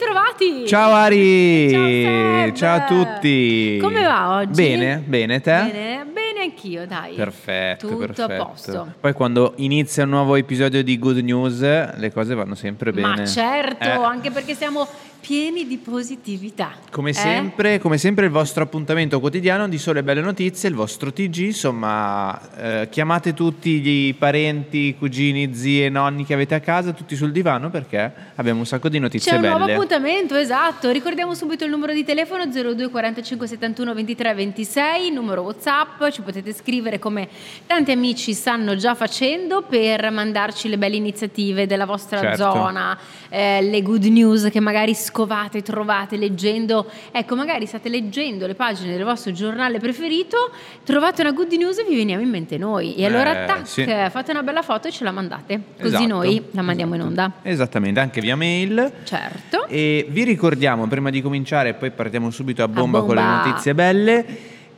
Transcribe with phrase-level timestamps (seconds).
[0.00, 0.66] Ritrovati!
[0.68, 1.70] Ciao Ari!
[1.70, 2.52] Ciao!
[2.52, 3.78] Ciao a tutti!
[3.80, 4.52] Come va oggi?
[4.52, 5.70] Bene, bene, te?
[5.72, 7.14] Bene, bene anch'io, dai.
[7.14, 8.42] Perfetto, Tutto perfetto.
[8.42, 8.92] a posto.
[9.00, 11.60] Poi quando inizia un nuovo episodio di Good News,
[11.96, 13.06] le cose vanno sempre bene.
[13.08, 14.86] Ma certo, Eh, anche perché siamo
[15.26, 16.70] pieni di positività.
[16.92, 17.12] Come Eh?
[17.12, 22.40] sempre, come sempre il vostro appuntamento quotidiano di Sole Belle Notizie, il vostro TG, insomma,
[22.82, 27.70] eh, chiamate tutti i parenti, cugini, zie, nonni che avete a casa, tutti sul divano
[27.70, 29.56] perché abbiamo un sacco di notizie C'è un belle.
[29.56, 30.90] nuovo appuntamento, esatto.
[30.92, 36.52] Ricordiamo subito il numero di telefono 02 45 71 23 26, numero WhatsApp, ci potete
[36.52, 37.28] scrivere come
[37.66, 42.36] tanti amici stanno già facendo per mandarci le belle iniziative della vostra Certo.
[42.52, 42.96] zona,
[43.28, 46.86] eh, le good news che magari scovate, trovate leggendo.
[47.10, 50.50] Ecco, magari state leggendo le pagine del vostro giornale preferito,
[50.84, 52.94] trovate una good news e vi veniamo in mente noi.
[52.96, 53.84] E allora Eh, tac, sì.
[53.84, 57.32] fate una bella foto e ce la mandate, così Esatto, noi la mandiamo in onda.
[57.42, 58.92] Esattamente, anche via mail.
[59.04, 59.66] Certo.
[59.68, 63.44] E vi ricordiamo, prima di cominciare, poi partiamo subito a bomba, con le bomba.
[63.46, 64.26] notizie belle,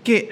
[0.08, 0.26] che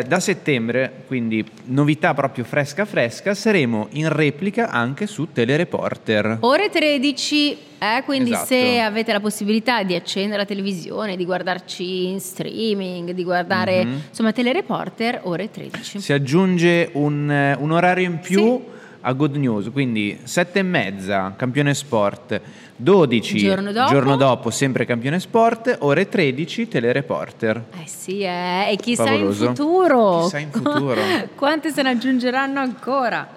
[0.00, 6.36] eh, da settembre, quindi novità proprio fresca fresca, saremo in replica anche su Telereporter.
[6.40, 8.46] Ore 13, eh, quindi Esatto.
[8.48, 14.00] se avete la possibilità di accendere la televisione, di guardarci in streaming, di guardare Mhm.
[14.10, 16.00] insomma Telereporter, ore 13.
[16.00, 18.60] Si aggiunge un, eh, un orario in più Sì.
[19.00, 22.38] a Good News, quindi sette e mezza, campione sport,
[22.80, 23.90] 12 Giorno dopo.
[23.90, 27.64] giorno dopo, sempre campione sport, ore 13 Telereporter.
[27.82, 29.44] Eh sì, eh, e chissà Favoloso.
[29.46, 30.20] in futuro.
[30.22, 31.00] Chissà in futuro.
[31.34, 33.28] Quante se ne aggiungeranno ancora.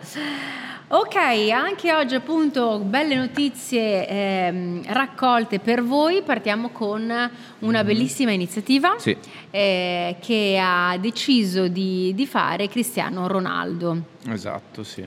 [0.93, 6.21] Ok, anche oggi appunto belle notizie ehm, raccolte per voi.
[6.21, 7.11] Partiamo con
[7.59, 8.95] una bellissima iniziativa.
[8.99, 9.17] Sì.
[9.49, 14.01] eh, che ha deciso di, di fare Cristiano Ronaldo.
[14.27, 15.03] Esatto, sì.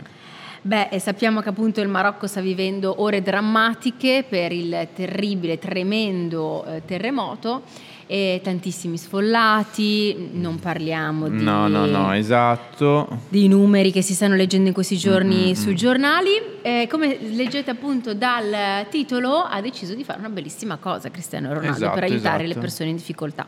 [0.67, 6.65] Beh, e sappiamo che appunto il Marocco sta vivendo ore drammatiche per il terribile, tremendo
[6.65, 7.65] eh, terremoto
[8.07, 13.21] e tantissimi sfollati, non parliamo di, No, no, no, esatto.
[13.29, 15.53] di numeri che si stanno leggendo in questi giorni Mm-mm.
[15.53, 16.31] sui giornali.
[16.63, 21.77] Eh, come leggete appunto dal titolo, ha deciso di fare una bellissima cosa Cristiano Ronaldo
[21.77, 22.61] Esatto, per aiutare le esatto.
[22.61, 23.47] persone in difficoltà.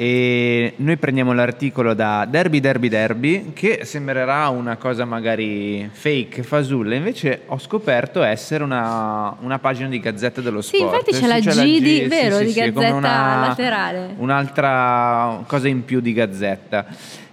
[0.00, 6.94] E noi prendiamo l'articolo da Derby Derby Derby, che sembrerà una cosa magari fake, fasulla,
[6.94, 11.08] invece ho scoperto essere una, una pagina di Gazzetta dello Sì, Sport.
[11.08, 14.14] infatti c'è la G di- vero, di è come Gazzetta laterale.
[14.18, 16.86] Un'altra cosa in più di Gazzetta.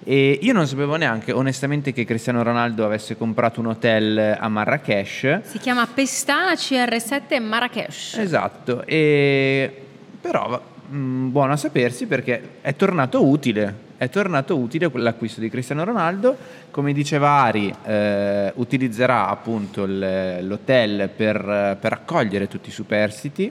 [0.04, 5.42] E io non sapevo neanche, onestamente, che Cristiano Ronaldo avesse comprato un hotel a Marrakesh.
[5.44, 8.18] Si chiama Pestana CR7 Marrakesh.
[8.18, 9.72] Esatto, e...
[10.20, 13.84] però mh, buono a sapersi perché è tornato utile.
[13.98, 16.36] È tornato utile l'acquisto di Cristiano Ronaldo,
[16.70, 23.50] come diceva Ari, eh, utilizzerà appunto l'hotel per, per accogliere tutti i superstiti,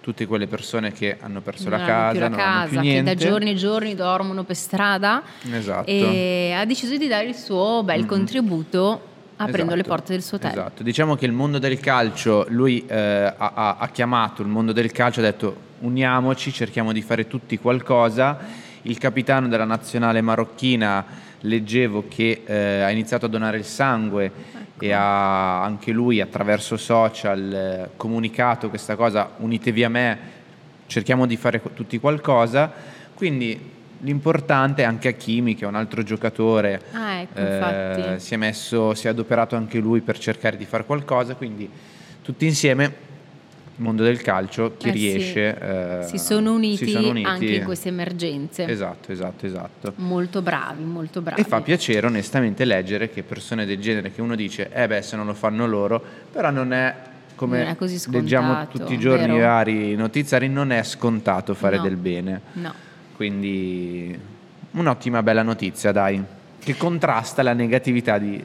[0.00, 3.14] tutte quelle persone che hanno perso non la casa, non hanno più casa, che niente.
[3.14, 5.90] da giorni e giorni dormono per strada Esatto.
[5.90, 8.06] e ha deciso di dare il suo bel Mhm.
[8.06, 9.00] contributo
[9.44, 10.50] aprendo le Esatto, porte del suo hotel.
[10.50, 12.96] Esatto, diciamo che il mondo del calcio, lui eh,
[13.36, 18.38] ha, ha- chiamato il mondo del calcio, ha detto uniamoci, cerchiamo di fare tutti qualcosa.
[18.82, 21.04] Il capitano della nazionale marocchina
[21.40, 24.84] leggevo che eh, ha iniziato a donare il sangue Ecco.
[24.84, 30.18] e ha anche lui attraverso social eh, comunicato questa cosa, unitevi a me,
[30.86, 32.70] cerchiamo di fare tutti qualcosa.
[33.14, 33.58] Quindi
[34.00, 38.94] l'importante è anche Hakimi, che è un altro giocatore, Ah, ecco, eh, si è messo,
[38.94, 41.68] si è adoperato anche lui per cercare di fare qualcosa, quindi
[42.22, 43.08] tutti insieme
[43.76, 44.98] il mondo del calcio chi Eh sì.
[44.98, 45.58] riesce
[46.02, 47.26] eh, si, sono uniti si sono uniti.
[47.28, 48.66] anche in queste emergenze.
[48.66, 49.92] Esatto, esatto, esatto.
[49.96, 51.40] Molto bravi, molto bravi.
[51.40, 55.16] E fa piacere onestamente leggere che persone del genere che uno dice, eh beh se
[55.16, 56.94] non lo fanno loro, però non è
[57.36, 59.46] come Non è così leggiamo scontato, tutti i giorni i vero?
[59.46, 61.82] vari notiziari, non è scontato fare No.
[61.82, 62.40] del bene.
[62.54, 62.74] No.
[63.30, 64.18] Quindi
[64.70, 66.22] un'ottima bella notizia, dai,
[66.58, 68.42] che contrasta la negatività di-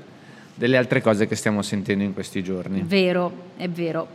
[0.54, 2.82] delle altre cose che stiamo sentendo in questi giorni.
[2.86, 4.06] Vero, è vero.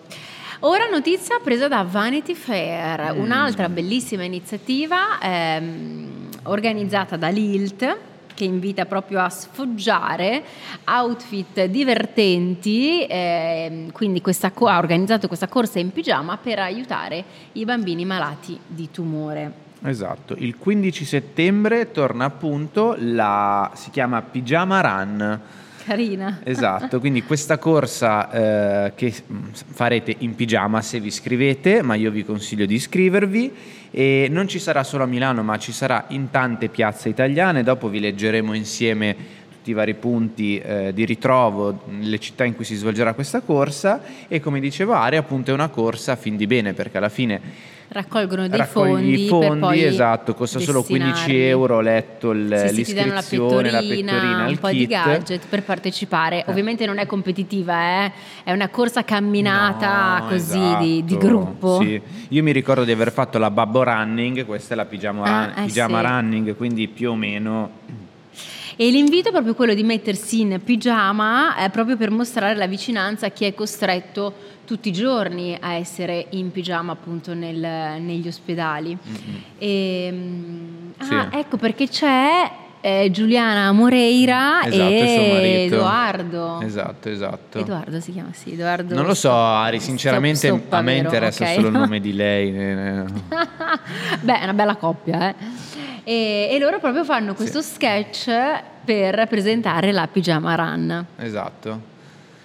[0.60, 3.20] Ora notizia presa da Vanity Fair, Mm.
[3.22, 7.96] un'altra bellissima iniziativa ehm, organizzata da Lilt
[8.34, 10.42] che invita proprio a sfoggiare
[10.84, 18.04] outfit divertenti, ehm, quindi questa ha organizzato questa corsa in pigiama per aiutare i bambini
[18.04, 19.68] malati di tumore.
[19.82, 25.40] Esatto, il 15 settembre torna appunto la si chiama Pigiama Run.
[25.84, 26.40] Carina.
[26.44, 29.12] Esatto, quindi questa corsa eh, che
[29.52, 33.52] farete in pigiama se vi iscrivete, ma io vi consiglio di iscrivervi
[33.90, 37.88] e non ci sarà solo a Milano, ma ci sarà in tante piazze italiane, dopo
[37.88, 39.16] vi leggeremo insieme
[39.70, 44.02] tutti i vari punti eh, di ritrovo nelle città in cui si svolgerà questa corsa
[44.28, 47.78] e come diceva Ari appunto è una corsa a fin di bene perché alla fine
[47.92, 54.12] raccolgono dei fondi, fondi esatto, costa solo 15 euro, letto il, sì, l'iscrizione, la pettorina,
[54.12, 54.78] la pettorina un il po' kit.
[54.78, 56.44] di gadget per partecipare.
[56.44, 56.50] Eh.
[56.50, 58.12] Ovviamente non è competitiva, eh?
[58.44, 61.80] è una corsa camminata no, così esatto, di, di, gruppo.
[61.80, 62.00] Sì.
[62.28, 65.64] Io mi ricordo di aver fatto la Babbo Running, questa è la pigiama, ah, eh
[65.64, 66.06] pigiama sì.
[66.06, 67.70] running, quindi più o meno
[68.80, 73.26] e l'invito è proprio quello di mettersi in pigiama eh, proprio per mostrare la vicinanza
[73.26, 74.32] a chi è costretto
[74.64, 77.58] tutti i giorni a essere in pigiama appunto nel,
[78.00, 78.96] negli ospedali.
[78.96, 79.40] Mm-hmm.
[79.58, 80.14] E,
[80.98, 81.12] sì.
[81.12, 82.50] ah, ecco perché c'è
[82.80, 86.60] eh, Giuliana Moreira esatto, e Edoardo.
[86.62, 87.58] Esatto, esatto.
[87.58, 88.94] Edoardo si chiama, sì, Edoardo.
[88.94, 91.54] Non lo so, Ari, sinceramente stop, a me interessa okay.
[91.56, 92.50] solo il nome di lei.
[92.50, 95.34] Beh, è una bella coppia, eh.
[96.04, 97.74] E, e loro proprio fanno questo sì.
[97.74, 98.30] sketch
[98.84, 101.06] per presentare la Pigiama Run.
[101.18, 101.88] Esatto.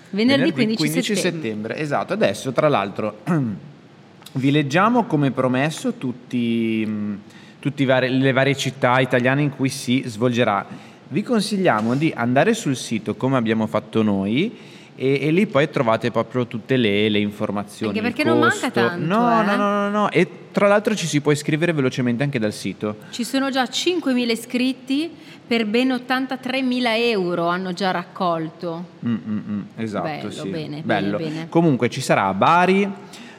[0.10, 1.42] Venerdì, Venerdì 15, 15 settembre.
[1.42, 1.78] settembre.
[1.78, 3.20] Esatto, adesso tra l'altro
[4.34, 7.20] vi leggiamo come promesso tutti,
[7.60, 10.66] tutte le varie città italiane in cui si svolgerà.
[11.08, 16.10] Vi consigliamo di andare sul sito come abbiamo fatto noi e, e, lì poi trovate
[16.10, 17.98] proprio tutte le, le informazioni.
[17.98, 19.06] Anche perché non manca tanto.
[19.06, 19.46] No, eh?
[19.46, 22.98] no, no, no, no, E tra l'altro ci si può iscrivere velocemente anche dal sito.
[23.10, 25.12] Ci sono già 5.000 iscritti
[25.46, 28.86] per ben 83.000 euro hanno già raccolto.
[29.06, 30.50] Mm, mm, mm, esatto, Bello, sì.
[30.50, 31.18] bene, Bello.
[31.18, 31.50] bene, bene.
[31.50, 32.90] Comunque ci sarà a Bari,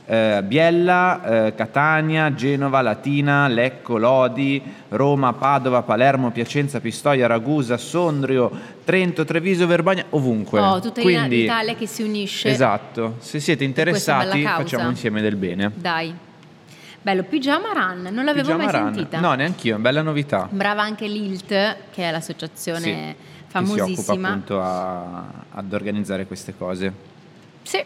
[0.06, 8.50] eh, Biella, eh, Catania, Genova, Latina, Lecco, Lodi, Roma, Padova, Palermo, Piacenza, Pistoia, Ragusa, Sondrio,
[8.85, 10.61] Trento, Treviso, Verbagna, ovunque.
[10.61, 12.49] Oh, tutta Quindi, l'Italia che si unisce.
[12.49, 15.73] Esatto, se siete interessati facciamo insieme del bene.
[15.75, 16.14] Dai.
[17.02, 18.94] Bello, Pigiama Run, non l'avevo Pigiama mai Run.
[18.94, 19.20] sentita.
[19.20, 20.49] No, neanch'io, bella novità.
[20.50, 21.47] Brava anche l'ILT,
[21.93, 23.87] che è l'associazione sì, famosissima.
[23.87, 26.93] Che si occupa appunto a, ad organizzare queste cose.
[27.62, 27.85] Sì.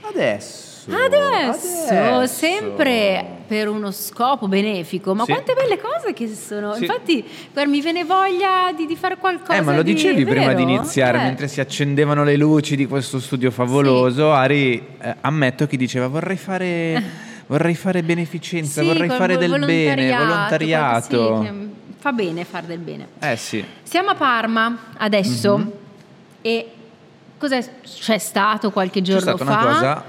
[0.00, 5.32] Adesso Adesso, Adesso, sempre per uno scopo benefico, ma Sì.
[5.32, 6.74] quante belle cose che sono.
[6.74, 6.84] Sì.
[6.84, 9.54] Infatti, guarda, mi viene voglia di, di fare qualcosa.
[9.54, 10.56] Eh, ma lo di- dicevi prima vero?
[10.56, 11.22] di iniziare, Eh.
[11.22, 16.36] mentre si accendevano le luci di questo studio favoloso, Ari, eh, ammetto che diceva vorrei
[16.36, 17.02] fare,
[17.46, 22.78] vorrei fare beneficenza, Sì, vorrei fare del bene, volontariato, quel- sì, fa bene fare del
[22.78, 23.06] bene.
[23.20, 25.72] Eh sì, Siamo a Parma adesso Mhm.
[26.40, 26.66] e
[27.38, 29.60] cos'è c'è stato qualche c'è giorno stata fa?
[29.60, 30.04] una cosa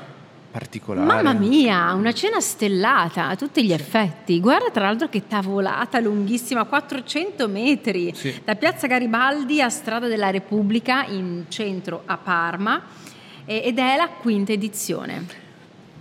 [0.53, 1.07] particolare.
[1.07, 4.39] Mamma mia, una cena stellata a tutti gli effetti.
[4.39, 8.39] Guarda tra l'altro che tavolata lunghissima, 400 metri, Sì.
[8.45, 12.81] da Piazza Garibaldi a Strada della Repubblica in centro a Parma
[13.45, 15.41] ed è la quinta edizione.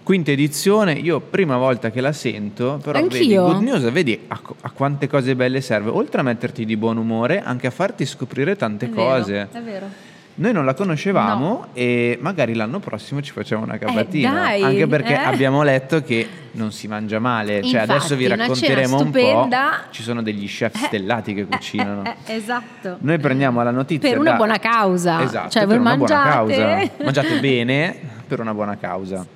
[0.02, 3.34] Quinta edizione, io prima volta che la sento, però vedi.
[3.36, 7.40] Good News, vedi a, a quante cose belle serve, oltre a metterti di buon umore,
[7.40, 9.32] anche a farti scoprire tante È cose.
[9.32, 9.86] vero, è vero.
[10.34, 14.54] Noi non la conoscevamo e magari l'anno prossimo ci facciamo una capatina.
[14.54, 15.24] Eh, dai, anche perché eh.
[15.24, 17.62] abbiamo letto che non si mangia male.
[17.62, 19.48] Cioè, Infatti, adesso vi racconteremo un po'.
[19.90, 22.04] Ci sono degli chef stellati che cucinano.
[22.04, 22.96] Eh, eh, esatto.
[23.00, 25.22] Noi prendiamo la notizia Per una da- buona causa.
[25.22, 26.30] Esatto, Cioè, per voi mangiate.
[26.30, 27.04] causa.
[27.04, 27.96] Mangiate bene
[28.26, 29.26] per una buona causa.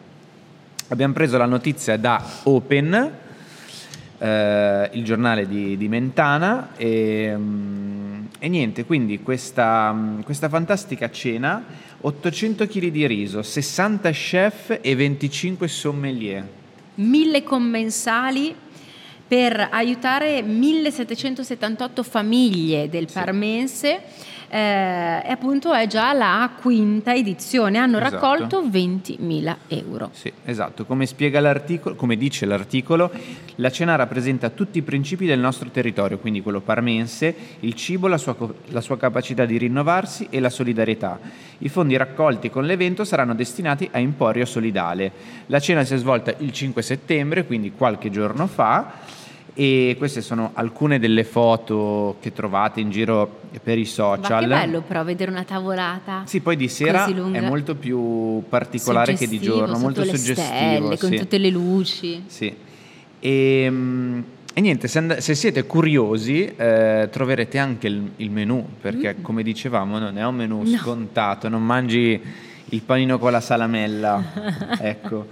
[0.88, 3.10] Abbiamo preso la notizia da Open,
[4.18, 8.05] eh, il giornale di, di Mentana, e, mm,
[8.38, 11.64] e niente, quindi questa, mm, questa fantastica cena,
[12.00, 16.46] 800 kg di riso, 60 chef e 25 sommelier.
[16.96, 18.54] mille commensali
[19.28, 24.00] per aiutare 1778 famiglie del Parmense
[24.56, 28.14] eh, e appunto è già la quinta edizione, hanno Esatto.
[28.14, 30.08] raccolto 20.000 euro.
[30.12, 30.86] Sì, esatto.
[30.86, 33.10] Come spiega l'articolo, come dice l'articolo,
[33.56, 38.16] la cena rappresenta tutti i principi del nostro territorio, quindi quello parmense, il cibo, la
[38.16, 38.34] sua,
[38.68, 41.20] la sua capacità di rinnovarsi e la solidarietà.
[41.58, 45.12] I fondi raccolti con l'evento saranno destinati a Emporio Solidale.
[45.46, 49.24] La cena si è svolta il 5 settembre, quindi qualche giorno fa.
[49.58, 54.40] E queste sono alcune delle foto che trovate in giro per i Ma social.
[54.42, 56.24] che bello però vedere una tavolata.
[56.26, 60.46] Sì, poi di sera è molto più particolare che di giorno, molto le suggestivo.
[60.46, 61.16] stelle, con sì.
[61.16, 62.22] tutte le luci.
[62.26, 62.54] Sì.
[63.18, 64.20] E, mm,
[64.52, 69.42] e niente, se, and- se siete curiosi eh, troverete anche il, il menù, perché come
[69.42, 70.70] dicevamo non è un menù Mm.
[70.70, 70.76] No.
[70.76, 72.20] scontato, non mangi
[72.70, 74.22] il panino con la salamella.
[74.80, 75.26] ecco.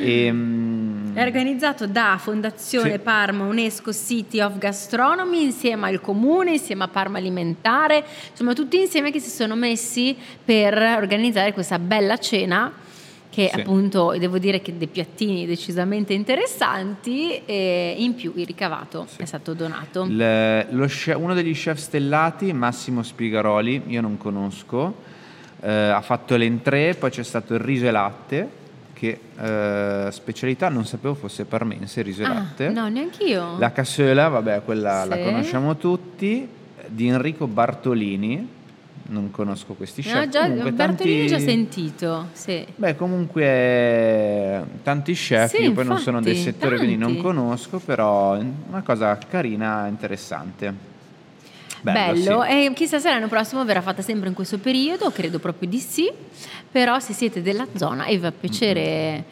[0.00, 2.98] E, mm, È organizzato da Fondazione Sì.
[2.98, 9.10] Parma UNESCO City of Gastronomy insieme al comune, insieme a Parma Alimentare, insomma tutti insieme
[9.10, 12.72] che si sono messi per organizzare questa bella cena
[13.30, 13.60] che Sì.
[13.60, 19.22] appunto devo dire che dei piattini decisamente interessanti e in più il ricavato Sì.
[19.22, 20.06] è stato donato.
[20.08, 25.12] Lo chef- uno degli chef stellati, Massimo Spigaroli, io non conosco,
[25.64, 28.48] eh, ha fatto l'entrée, poi c'è stato il riso e latte,
[28.92, 32.68] che eh, specialità non sapevo fosse parmense, riso e Ah, latte.
[32.68, 33.58] no, neanche io.
[33.58, 35.22] La cassola, vabbè, quella la Sì.
[35.22, 36.46] conosciamo tutti,
[36.86, 38.48] di Enrico Bartolini,
[39.06, 40.14] non conosco questi chef.
[40.14, 42.64] No, già, comunque Bertolini tanti- già sentito, sì.
[42.76, 47.22] Beh, comunque tanti chef, Sì, io poi non sono del infatti, settore quindi non tanti.
[47.22, 50.92] conosco, però è una cosa carina, interessante.
[51.92, 52.48] Bello, sì.
[52.50, 56.10] e chissà se l'anno prossimo verrà fatta sempre in questo periodo, credo proprio di sì,
[56.70, 58.80] però se siete della zona e vi fa piacere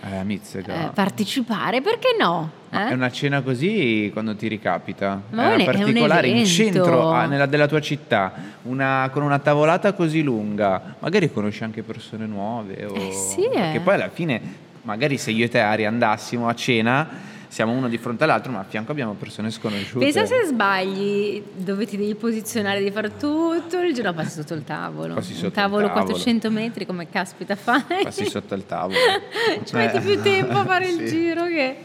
[0.02, 0.88] Eh, a Mizzica.
[0.88, 2.50] eh, partecipare, perché no?
[2.71, 2.88] Eh?
[2.88, 5.21] È una cena così quando ti ricapita?
[5.30, 6.50] Ma è è un- una è un particolare in evento.
[6.50, 8.32] centro ah, nella- della tua città,
[8.62, 12.85] una- con una tavolata così lunga, magari conosci anche persone nuove.
[12.87, 12.94] O...
[12.97, 13.50] Eh sì, eh.
[13.50, 14.40] Perché poi alla fine,
[14.82, 17.09] magari se io e te Ari andassimo a cena,
[17.52, 19.99] siamo uno di fronte all'altro, ma a fianco abbiamo persone sconosciute.
[20.02, 24.64] Pensa se sbagli dove ti devi posizionare di fare tutto il giorno, passi sotto il
[24.64, 25.12] tavolo.
[25.12, 26.04] Passi sotto il tavolo tavolo.
[26.06, 28.04] 400 metri, come caspita fai?
[28.04, 28.97] Passi sotto il tavolo.
[29.66, 31.09] Ci metti Eh, più tempo a fare il sì.
[31.09, 31.76] giro che...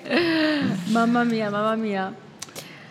[0.85, 2.13] Mamma mia, mamma mia.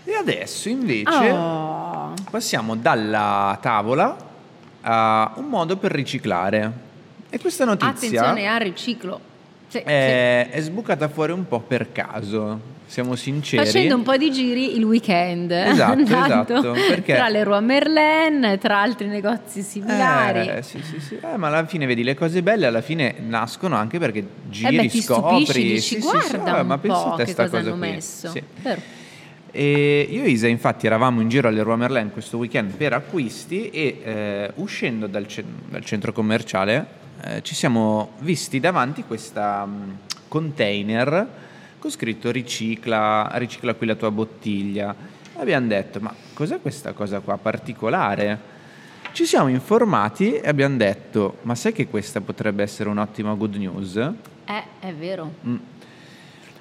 [0.05, 2.13] E adesso invece Oh.
[2.31, 4.17] passiamo dalla tavola
[4.83, 6.71] a un modo per riciclare.
[7.31, 7.89] E questa notizia
[8.21, 9.21] Attenzione al riciclo.
[9.69, 13.23] Sì, è, è sbucata fuori un po' per caso, siamo sì.
[13.25, 13.65] sinceri.
[13.67, 15.51] Facendo un po' di giri il weekend.
[15.51, 20.49] Esatto, esatto, perché- Tra le Roi Merlin, tra altri negozi similari.
[20.49, 21.19] Eh, sì, sì, sì.
[21.21, 24.83] Eh, ma alla fine vedi le cose belle alla fine nascono anche perché giri, Eh
[24.83, 25.45] beh, ti scopri.
[25.45, 27.71] stupisci, dici, Sì, sì, sì, guarda eh, ma pensa a te che sta cosa cosa
[27.71, 27.89] hanno qui.
[27.91, 28.29] messo.
[28.31, 28.43] Sì.
[28.63, 28.81] Vero.
[29.51, 33.71] E io e Isa infatti eravamo in giro alle Roi Merlin questo weekend per acquisti
[33.71, 39.99] e eh, uscendo dal, ce- dal centro commerciale eh, ci siamo visti davanti questa mh,
[40.29, 41.29] container
[41.79, 44.95] con scritto ricicla, ricicla qui la tua bottiglia.
[45.37, 48.55] Abbiamo detto ma cos'è questa cosa qua particolare?
[49.13, 53.97] Ci siamo informati e abbiamo detto ma sai che questa potrebbe essere un'ottima good news?
[53.97, 55.33] Eh, è vero.
[55.47, 55.57] Mm.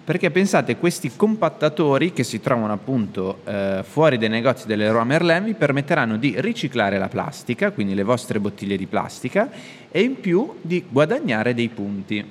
[0.05, 5.45] Perché pensate, questi compattatori che si trovano appunto eh, fuori dai negozi delle Roi Merlin
[5.45, 9.49] vi permetteranno di riciclare la plastica, quindi le vostre bottiglie di plastica,
[9.89, 12.23] e in più di guadagnare dei punti.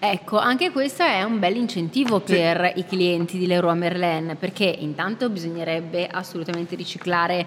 [0.00, 5.30] Ecco, anche questo è un bel incentivo per i clienti di Leroy Merlin, perché intanto
[5.30, 7.46] bisognerebbe assolutamente riciclare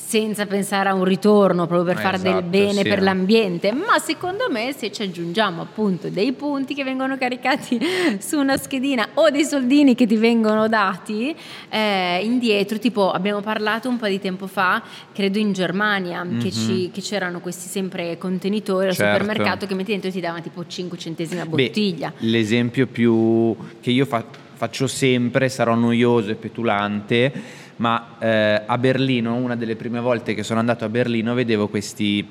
[0.00, 2.88] senza pensare a un ritorno, proprio per fare del Esatto, bene sì.
[2.88, 7.78] per l'ambiente, ma secondo me se ci aggiungiamo appunto dei punti che vengono caricati
[8.18, 11.34] su una schedina o dei soldini che ti vengono dati
[11.68, 16.90] eh, indietro, tipo abbiamo parlato un po' di tempo fa, credo in Germania, che, ci-
[16.92, 18.96] che c'erano questi sempre contenitori al Mhm.
[18.96, 19.18] Certo.
[19.18, 22.12] supermercato che metti dentro e ti davano tipo 5 centesimi a Beh, bottiglia.
[22.18, 24.24] l'esempio più che io fa-
[24.54, 27.32] faccio sempre, sarò noioso e petulante,
[27.78, 32.26] ma eh, a Berlino, una delle prime volte che sono andato a Berlino, vedevo questi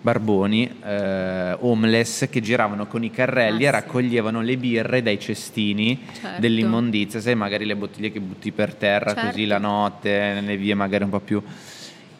[0.00, 3.80] barboni eh, homeless che giravano con i carrelli Ah, e sì.
[3.80, 6.40] raccoglievano le birre dai cestini Certo.
[6.40, 9.26] dell'immondizia, sai magari le bottiglie che butti per terra Certo.
[9.30, 11.42] così la notte, nelle vie magari un po' più...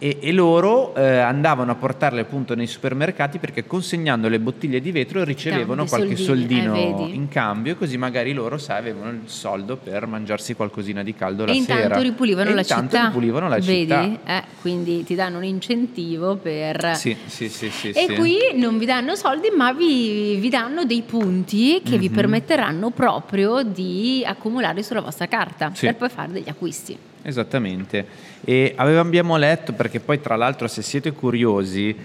[0.00, 4.92] E, e loro eh, andavano a portarle appunto nei supermercati perché consegnando le bottiglie di
[4.92, 7.16] vetro ricevevano dei qualche soldini, eh, soldino vedi?
[7.16, 11.50] in cambio così magari loro sai, avevano il soldo per mangiarsi qualcosina di caldo la
[11.52, 11.98] E intanto sera.
[12.00, 13.06] ripulivano E la intanto città.
[13.06, 13.76] ripulivano la Vedi?
[13.80, 14.18] città.
[14.24, 16.94] Eh, quindi ti danno un incentivo per...
[16.94, 18.14] Sì, sì, sì, sì, E sì.
[18.14, 21.98] qui non vi danno soldi, ma vi, vi danno dei punti che Mhm.
[21.98, 25.86] vi permetteranno proprio di accumulare sulla vostra carta Sì.
[25.86, 26.96] per poi fare degli acquisti.
[27.22, 28.06] Esattamente.
[28.44, 31.96] E abbiamo letto, perché poi tra l'altro se siete curiosi,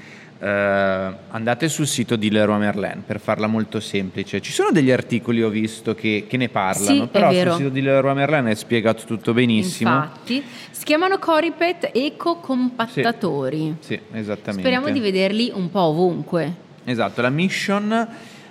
[0.43, 4.41] eh, andate sul sito di Leroy Merlin per farla molto semplice.
[4.41, 7.82] Ci sono degli articoli, ho visto, che, che ne parlano, Sì, però sul sito di
[7.82, 9.89] Leroy Merlin è spiegato tutto benissimo.
[9.89, 13.77] Infatti, si chiamano Coripet Eco Compattatori.
[13.79, 14.60] Sì, esattamente.
[14.60, 16.53] Speriamo di vederli un po' ovunque.
[16.84, 18.08] Esatto, la mission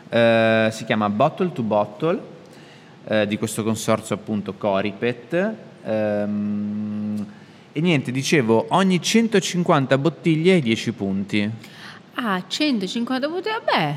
[0.09, 2.21] eh, si chiama Bottle to Bottle
[3.07, 5.55] eh, di questo consorzio appunto Coripet.
[5.85, 7.27] Ehm,
[7.73, 11.51] e niente, dicevo, ogni 150 bottiglie hai 10 punti,
[12.15, 13.95] Ah, 150 bottiglie, beh,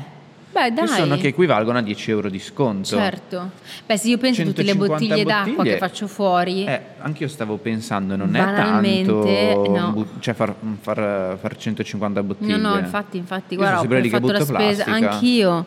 [0.50, 0.86] beh dai.
[0.86, 2.96] che sono che equivalgono a 10 euro di sconto.
[2.96, 3.50] Certo.
[3.84, 6.80] Beh, se io penso a tutte le 150 bottiglie d'acqua bottiglie- che faccio fuori, Eh,
[6.98, 9.90] anche io stavo pensando, non è tanto no.
[9.92, 12.56] bu- cioè far, far, far 150 bottiglie.
[12.56, 15.10] No, no, infatti, infatti, Io guarda, sono ho fatto la spesa plastica.
[15.10, 15.50] anch'io.
[15.52, 15.64] Ho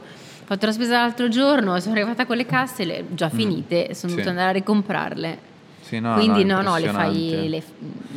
[0.56, 4.16] fatto la spesa l'altro giorno, sono arrivata con le casse le- già finite, sono Mm.
[4.16, 4.22] Sì.
[4.24, 5.38] dovuta andare a ricomprarle.
[5.90, 7.64] Sì, no, Quindi no, no, no, le fai le,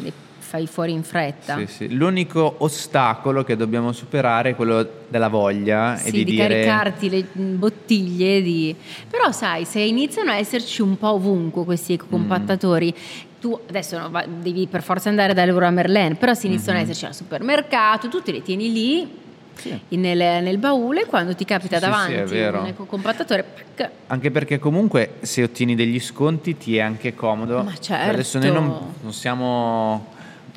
[0.02, 1.57] le fai fuori in fretta.
[1.57, 1.95] Sì, sì.
[1.95, 6.49] L'unico ostacolo che dobbiamo superare è quello della voglia Sì, e di, di, dire...
[6.49, 8.76] caricarti le mm, bottiglie di...
[9.09, 12.95] Però sai, se iniziano a esserci un po' ovunque questi ecocompattatori,
[13.41, 16.85] tu adesso no, va- devi per forza andare da Leroy Merlin, però se iniziano Mhm.
[16.85, 19.09] a esserci al supermercato, tu te li tieni lì
[19.54, 19.78] Sì.
[19.90, 22.61] nel, nel baule, quando ti capita Sì, sì, sì, davanti vero.
[22.61, 27.62] un ecocompattatore, pac, Anche perché comunque se ottieni degli sconti ti è anche comodo.
[27.62, 28.11] Ma certo.
[28.11, 30.12] Adesso noi non, non siamo...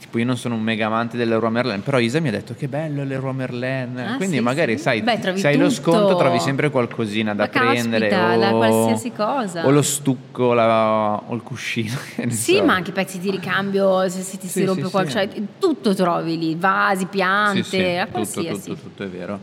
[0.05, 2.67] Tipo io non sono un mega amante dell'Euro Merlin, però Isa mi ha detto che
[2.67, 3.97] bello l'Euro Merlin.
[3.97, 4.83] Ah, Quindi sì, magari sì.
[4.83, 8.07] sai, Beh, se hai lo sconto trovi sempre qualcosina da Ma caspita, prendere.
[8.09, 9.65] da o, qualsiasi cosa.
[9.65, 11.97] O lo stucco la- o il cuscino.
[12.29, 12.63] Sì, so.
[12.65, 15.43] ma anche pezzi di ricambio, se, se ti si Sì, rompe sì, qualcosa, sì.
[15.57, 18.61] tutto trovi lì, vasi, piante, Sì, sì, a tutto, qualsiasi.
[18.69, 19.39] tutto, tutto è vero.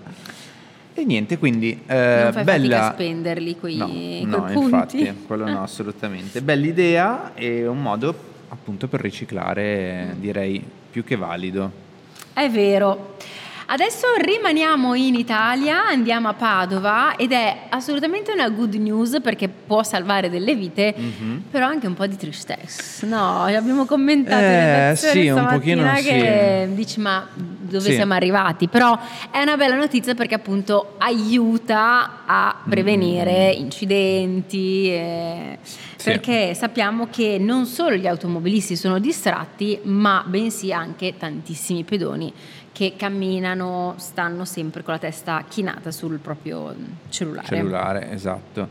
[0.95, 2.89] E niente, quindi eh, non fai bella...
[2.89, 4.99] a spenderli quei, No, quei no, punti.
[5.01, 6.41] infatti, quello no, assolutamente.
[6.43, 11.71] Bella idea e un modo appunto per riciclare, direi, più che valido.
[12.35, 13.17] È vero.
[13.65, 19.83] Adesso rimaniamo in Italia, andiamo a Padova ed è assolutamente una good news perché può
[19.83, 21.45] salvare delle vite, Mhm.
[21.51, 23.07] però anche un po' di tristezza.
[23.07, 27.95] No, abbiamo commentato Eh, sì, un pochino che dici ma dove Sì.
[27.95, 28.69] siamo arrivati?
[28.69, 28.99] Però
[29.31, 34.91] è una bella notizia perché appunto aiuta a prevenire incidenti.
[34.91, 35.59] eh,
[36.03, 36.11] Sì.
[36.11, 42.33] Perché sappiamo che non solo gli automobilisti sono distratti, ma bensì anche tantissimi pedoni
[42.73, 46.75] che camminano, stanno sempre con la testa chinata sul proprio
[47.09, 47.47] cellulare.
[47.47, 48.69] Cellulare, esatto.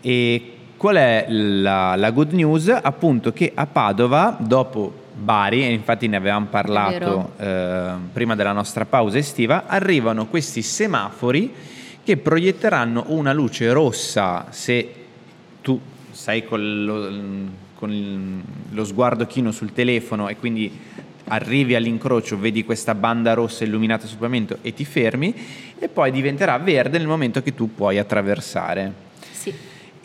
[0.00, 2.68] E qual è la, la good news?
[2.68, 8.86] Appunto che a Padova, dopo Bari, e infatti ne avevamo parlato eh, prima della nostra
[8.86, 11.52] pausa estiva, arrivano questi semafori
[12.02, 14.94] che proietteranno una luce rossa se
[15.60, 15.78] tu
[16.14, 17.10] sei con lo,
[17.74, 20.70] con lo sguardo chino sul telefono e quindi
[21.26, 25.34] arrivi all'incrocio, vedi questa banda rossa illuminata sul pavimento e ti fermi
[25.78, 29.03] e poi diventerà verde nel momento che tu puoi attraversare.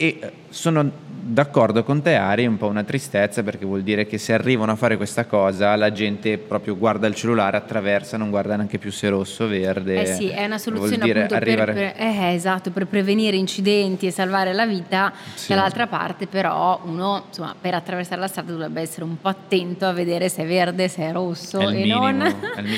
[0.01, 4.07] E eh, sono d'accordo con te Ari, è un po' una tristezza perché vuol dire
[4.07, 8.29] che se arrivano a fare questa cosa la gente proprio guarda il cellulare, attraversa, non
[8.29, 10.01] guarda neanche più se rosso o verde.
[10.01, 14.07] Eh sì, è una soluzione dire appunto per, arrivare- per- eh, esatto, per prevenire incidenti
[14.07, 15.13] e salvare la vita.
[15.35, 15.49] Sì.
[15.49, 19.91] Dall'altra parte però uno insomma, per attraversare la strada dovrebbe essere un po' attento a
[19.91, 22.33] vedere se è verde, se è rosso È e minimo, non...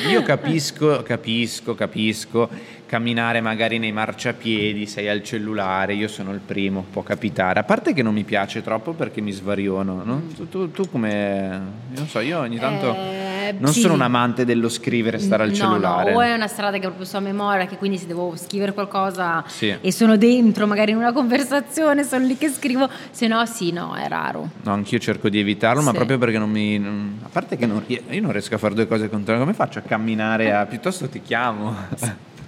[0.10, 2.80] Io capisco, capisco, capisco.
[2.92, 7.60] Camminare magari nei marciapiedi, sei al cellulare, io sono il primo, può capitare.
[7.60, 10.02] A parte che non mi piace troppo perché mi svariono.
[10.06, 10.22] no?
[10.34, 11.60] Tu, tu- tu come.
[11.94, 12.96] Non so, io ogni tanto.
[12.96, 13.82] Eh, non sì.
[13.82, 16.12] sono un amante dello scrivere e stare al no, cellulare.
[16.14, 18.72] No, o è una strada che proprio so a memoria, che quindi se devo scrivere
[18.74, 19.76] qualcosa Sì.
[19.82, 23.94] e sono dentro, magari in una conversazione, sono lì che scrivo, se no sì, no,
[23.96, 24.50] è raro.
[24.64, 25.96] No, anch'io cerco di evitarlo, ma Sì.
[25.98, 26.80] proprio perché non mi.
[26.80, 29.58] non- a parte che non, io non riesco a fare due cose contemporaneamente.
[29.58, 30.54] Come faccio a camminare?
[30.54, 31.76] A, piuttosto ti chiamo.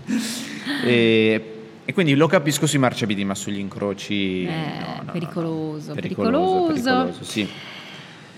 [0.86, 4.46] e, e quindi lo capisco sui marciapiedi, ma sugli incroci.
[4.46, 5.94] Eh, no, no, pericoloso, no.
[5.96, 6.74] pericoloso.
[6.74, 7.50] pericoloso, sì.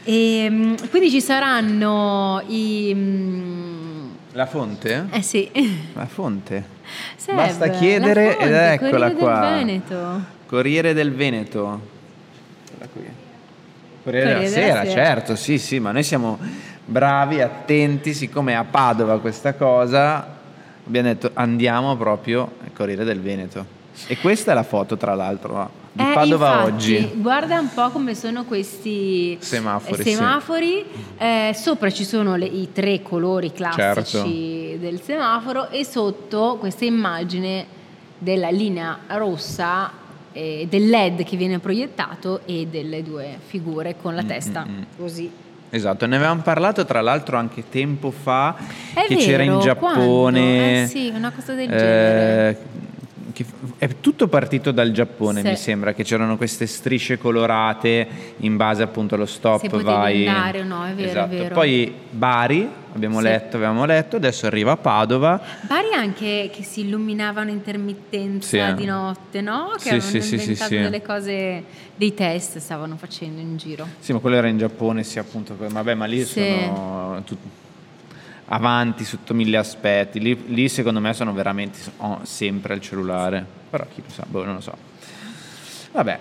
[0.03, 2.91] E, mm, quindi ci saranno i...
[2.93, 5.07] mm, La fonte?
[5.11, 5.49] Eh sì.
[5.93, 6.73] La fonte.
[7.15, 9.39] Seb, Basta chiedere fonte, ed eccola Corriere del qua.
[9.39, 10.23] Veneto.
[10.45, 11.81] Corriere del Veneto.
[12.71, 13.01] Eccola qui.
[14.03, 15.05] Corriere, Corriere della della Sera, Sera.
[15.05, 16.37] certo, sì, sì, ma noi siamo
[16.85, 20.34] bravi, attenti, siccome è a Padova questa cosa,
[20.87, 23.65] abbiamo detto andiamo proprio al Corriere del Veneto.
[24.07, 27.11] E questa è la foto, tra l'altro, di Eh, Padova infatti, oggi.
[27.15, 30.13] Guarda un po' come sono questi Semafori, eh, sì.
[30.15, 30.85] semafori.
[31.17, 34.27] Eh, sopra ci sono le- i tre colori classici Certo.
[34.79, 37.65] del semaforo e sotto questa immagine
[38.17, 44.23] della linea rossa eh, del LED che viene proiettato e delle due figure con la
[44.23, 44.81] Mm, testa mm, mm.
[44.97, 45.31] così.
[45.69, 48.55] Esatto, ne avevamo parlato tra l'altro anche tempo fa
[48.93, 50.83] È che c'era in vero, Giappone.
[50.83, 52.57] Eh sì, una cosa del eh, genere.
[53.35, 53.45] Che
[53.79, 55.47] è tutto partito dal Giappone, Sì.
[55.49, 60.25] mi sembra, che c'erano queste strisce colorate in base appunto allo stop, vai.
[60.25, 61.35] andare no, è vero, è Esatto.
[61.35, 61.53] vero.
[61.53, 63.23] Poi Bari, abbiamo Sì.
[63.25, 65.41] letto, avevamo letto, adesso arriva Padova.
[65.67, 68.73] Vari anche che si illuminavano intermittenza Sì, eh.
[68.73, 69.71] di notte, no?
[69.73, 70.77] Che Sì, avevano sì, inventato sì.
[70.77, 73.85] delle cose, dei test stavano facendo in giro.
[73.99, 75.57] Sì, ma quello era in Giappone, sì, appunto.
[75.57, 77.39] Vabbè, ma lì sono tut-
[78.47, 80.19] avanti sotto mille aspetti.
[80.19, 83.45] Lì, lì, secondo me sono veramente oh, sempre al cellulare.
[83.69, 84.75] Però chi lo sa, boh, non lo so.
[85.91, 86.19] Vabbè,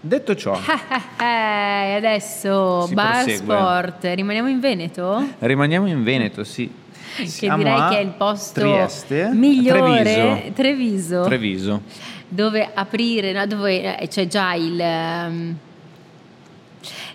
[0.00, 0.58] detto ciò,
[1.18, 3.56] Eh, adesso Bar prosegue.
[3.56, 5.26] Sport, rimaniamo in Veneto?
[5.38, 6.82] rimaniamo in Veneto, sì.
[7.16, 9.30] Che Siamo direi a che è il posto Trieste?
[9.32, 10.52] migliore, Treviso.
[10.52, 11.82] Treviso, Treviso.
[12.28, 14.80] dove aprire, no, dove eh, c'è già il...
[14.80, 15.56] ehm,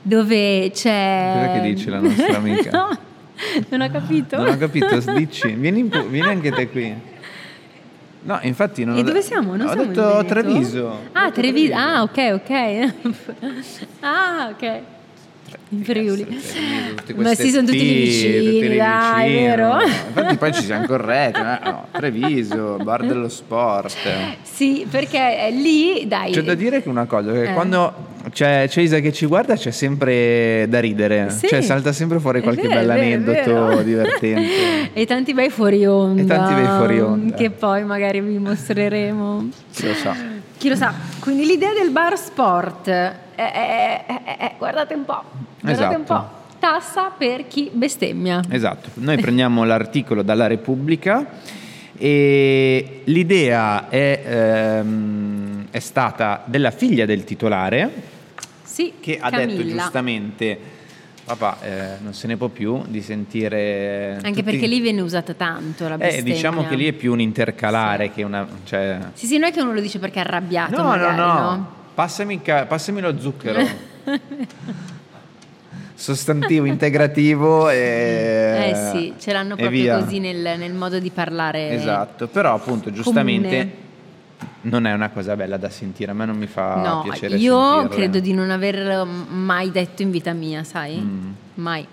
[0.02, 1.32] dove c'è...
[1.34, 2.72] Cosa che dice la nostra amica?
[2.78, 2.98] no,
[3.70, 4.38] non ho capito.
[4.38, 6.96] Non ho capito, dici, vieni, vieni anche te qui.
[8.22, 9.56] No, infatti non E ho dove siamo?
[9.56, 10.26] Non ho siamo in detto?
[10.26, 11.00] Treviso.
[11.14, 11.74] Ah, Treviso.
[11.74, 12.94] Ah, ok, ok.
[14.02, 14.82] ah, ok.
[15.70, 16.26] In Friuli.
[17.16, 19.48] Ma sì, sono tutti vicini, tutti dai, vicino.
[19.48, 19.80] vero?
[20.08, 23.96] Infatti poi ci siamo corretti, ma no, Treviso, bar dello sport.
[24.42, 26.32] Sì, perché lì, dai.
[26.32, 27.54] C'è da dire che una cosa, che Eh.
[27.54, 27.94] quando
[28.32, 31.48] c'è, c'è Isa che ci guarda c'è sempre da ridere, Sì.
[31.48, 34.92] cioè salta sempre fuori qualche bell'aneddoto divertente.
[34.94, 36.22] E tanti bei fuori onda.
[36.22, 37.36] E tanti bei fuori onda.
[37.36, 39.50] Che poi magari vi mostreremo.
[39.82, 40.38] Lo sa.
[40.60, 40.94] Chi lo sa.
[41.20, 45.24] Quindi l'idea del bar sport è, è- è- guardate un po'.
[45.62, 46.14] Guardate un Esatto.
[46.14, 46.38] po'.
[46.60, 48.42] Tassa per chi bestemmia.
[48.50, 51.26] Esatto, noi prendiamo l'articolo dalla Repubblica
[51.98, 57.90] e l'idea è, ehm, è stata della figlia del titolare
[58.64, 59.82] Sì, che ha detto Camilla.
[59.84, 60.60] giustamente
[61.36, 65.34] papà eh, non se ne può più di sentire Anche tutti- perché lì viene usata
[65.34, 66.34] tanto la eh, bestemmia.
[66.34, 68.98] diciamo che lì è più un intercalare che una cioè...
[69.14, 71.34] Sì, sì, non è che uno lo dice perché è arrabbiato no, magari, no no
[71.42, 71.72] no?
[71.94, 73.60] Passami, ca- passami lo zucchero
[75.94, 80.00] sostantivo integrativo e Eh sì, ce l'hanno proprio via.
[80.00, 81.72] così nel, nel modo di parlare.
[81.72, 83.88] Esatto, però appunto giustamente comune.
[84.62, 87.60] Non è una cosa bella da sentire, a me non mi fa No, piacere io
[87.80, 87.96] sentirle.
[87.96, 90.98] credo di non aver mai detto in vita mia, sai?
[90.98, 91.30] Mm.
[91.56, 91.88] Mai.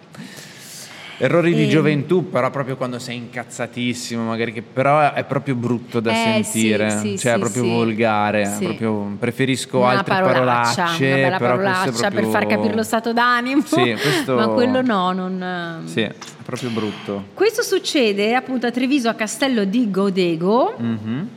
[1.18, 5.98] Errori di E- gioventù, però proprio quando sei incazzatissimo, magari che però è proprio brutto
[5.98, 7.68] da Eh, sentire, sì, sì, cioè è sì, proprio sì.
[7.70, 8.64] volgare, Sì.
[8.64, 12.82] proprio preferisco Una altre parolaccia, parolacce, una bella è parolaccia proprio- per far capire lo
[12.82, 13.62] stato d'animo.
[13.64, 15.82] Sì, questo- Ma quello no, non...
[15.86, 16.12] Sì, è
[16.44, 17.24] proprio brutto.
[17.32, 21.28] Questo succede appunto a Treviso a Castello di Godego, Mhm.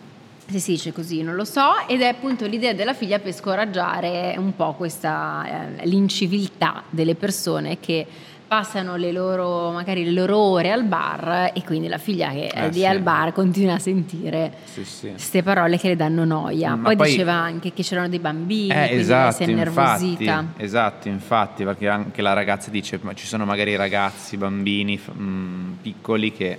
[0.50, 4.36] Se si dice così, non lo so, ed è appunto l'idea della figlia per scoraggiare
[4.38, 8.06] un po' questa eh, l'inciviltà delle persone che
[8.50, 12.64] passano le loro magari le loro ore al bar e quindi la figlia che è
[12.64, 12.86] Eh, lì sì.
[12.88, 15.10] al bar continua a sentire Sì, sì.
[15.12, 16.76] queste parole che le danno noia.
[16.82, 20.46] Poi, poi- diceva anche che c'erano dei bambini, Eh, esatto, si è infatti, innervosita.
[20.58, 25.72] esatto, infatti, perché anche la ragazza dice, ma ci sono magari ragazzi, bambini f- mm,
[25.84, 26.58] piccoli che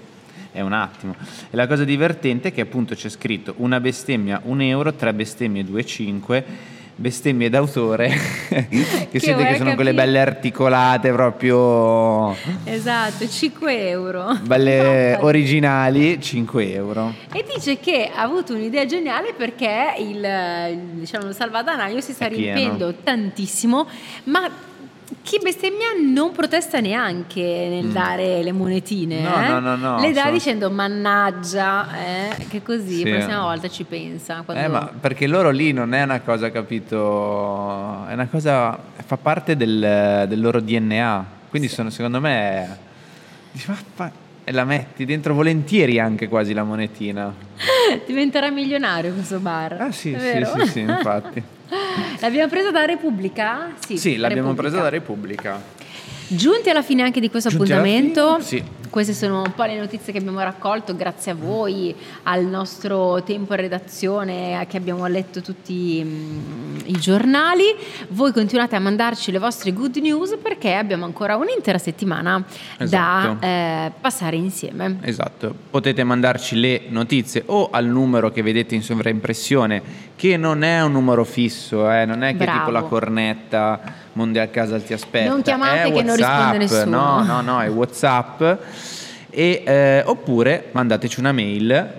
[0.53, 1.15] è un attimo.
[1.51, 5.63] E la cosa divertente è che appunto c'è scritto una bestemmia un euro, tre bestemmie
[5.63, 6.43] 2,5,
[7.01, 8.09] bestemmie d'autore,
[8.49, 9.95] che, siete vuoi che sono quelle capire?
[9.95, 14.39] belle articolate, proprio Esatto, 5 euro.
[14.43, 17.15] belle originali, 5 euro.
[17.33, 22.95] E dice che ha avuto un'idea geniale perché il, il, diciamo, salvadanaio si sta riempendo
[23.03, 23.87] tantissimo,
[24.25, 24.69] ma
[25.31, 29.21] chi bestemmia non protesta neanche nel dare le monetine.
[29.21, 29.25] Mm.
[29.25, 29.49] No, eh?
[29.49, 33.09] no, no, no, Le dà sono- dicendo mannaggia, eh, che così Sì.
[33.09, 34.43] la prossima volta ci pensa.
[34.45, 34.61] Quando...
[34.61, 38.09] Eh, ma perché loro lì non è una cosa, capito?
[38.09, 41.25] È una cosa, fa parte del, del loro DNA.
[41.49, 42.77] Quindi sono, secondo me,
[43.53, 43.73] dici,
[44.43, 47.33] e la metti dentro volentieri anche quasi la monetina.
[48.05, 49.81] Diventerà milionario questo bar.
[49.81, 51.43] Ah sì, sì, sì, sì, infatti.
[52.21, 53.73] L'abbiamo presa da Repubblica?
[53.79, 54.69] Sì, Sì, l'abbiamo Repubblica.
[54.71, 55.63] presa da Repubblica.
[56.33, 58.63] Giunti alla fine anche di questo Giunti appuntamento, sì.
[58.89, 63.53] queste sono un po' le notizie che abbiamo raccolto grazie a voi, al nostro tempo
[63.55, 67.75] in redazione che abbiamo letto tutti mm, i giornali.
[68.11, 72.45] Voi continuate a mandarci le vostre good news perché abbiamo ancora un'intera settimana
[72.79, 73.37] Esatto.
[73.41, 74.99] da eh, passare insieme.
[75.01, 79.83] Esatto, potete mandarci le notizie o al numero che vedete in sovraimpressione,
[80.15, 82.71] che non è un numero fisso, eh, non è che è tipo Bravo.
[82.71, 85.31] la cornetta Mondial Casal ti aspetta.
[85.31, 86.97] Non chiamate è che non WhatsApp, risponde nessuno.
[86.97, 88.43] No, no, no, è Whatsapp.
[89.31, 91.99] E, eh, oppure mandateci una mail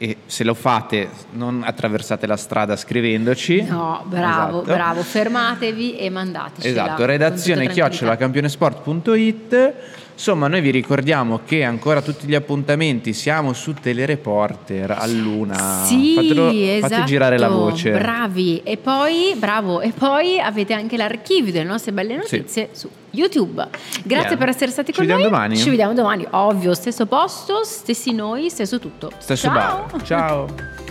[0.00, 3.62] e se lo fate non attraversate la strada scrivendoci.
[3.62, 4.74] No, bravo, Esatto.
[4.74, 6.68] bravo, fermatevi e mandateci.
[6.68, 9.74] Esatto, redazione chiocciola campionesport.it.
[10.18, 15.84] Insomma, noi vi ricordiamo che ancora tutti gli appuntamenti siamo su Telereporter a Luna.
[15.84, 16.92] Sì, Fatelo- esatto.
[16.94, 17.92] fate girare la voce.
[17.92, 18.60] Bravi.
[18.64, 23.64] E poi, bravo, e poi avete anche l'archivio delle nostre belle notizie su YouTube.
[24.02, 24.36] Grazie Bene.
[24.38, 25.14] per essere stati Ci con noi.
[25.14, 25.56] vediamo domani.
[25.56, 29.12] Ci vediamo domani, ovvio, stesso posto, stessi noi, stesso tutto.
[29.18, 29.86] Stesso Ciao.
[29.88, 30.02] bar.
[30.02, 30.86] Ciao.